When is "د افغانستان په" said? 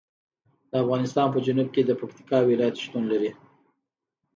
0.69-1.39